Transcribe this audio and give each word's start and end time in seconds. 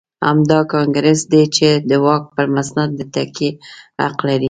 همدا 0.27 0.59
کانګرېس 0.73 1.21
دی 1.31 1.43
چې 1.55 1.69
د 1.89 1.91
واک 2.05 2.23
پر 2.35 2.45
مسند 2.55 2.91
د 2.95 3.01
تکیې 3.15 3.49
حق 4.03 4.17
لري. 4.27 4.39